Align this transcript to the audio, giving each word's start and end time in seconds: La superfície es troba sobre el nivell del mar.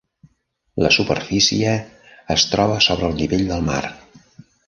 La 0.83 0.89
superfície 0.95 1.75
es 2.37 2.47
troba 2.55 2.79
sobre 2.89 3.07
el 3.11 3.17
nivell 3.23 3.47
del 3.53 3.65
mar. 3.71 3.85